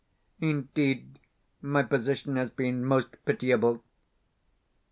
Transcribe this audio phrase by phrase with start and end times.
[0.39, 1.19] Indeed,
[1.61, 3.83] my position has been most pitiable.